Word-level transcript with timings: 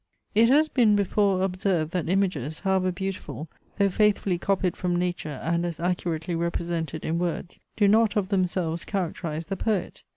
It 0.33 0.49
has 0.49 0.67
been 0.67 0.95
before 0.95 1.43
observed 1.43 1.91
that 1.91 2.09
images, 2.09 2.61
however 2.61 2.91
beautiful, 2.91 3.47
though 3.77 3.91
faithfully 3.91 4.39
copied 4.39 4.75
from 4.75 4.95
nature, 4.95 5.39
and 5.43 5.63
as 5.63 5.79
accurately 5.79 6.33
represented 6.33 7.05
in 7.05 7.19
words, 7.19 7.59
do 7.75 7.87
not 7.87 8.15
of 8.15 8.29
themselves 8.29 8.83
characterize 8.83 9.45
the 9.45 9.57
poet. 9.57 10.01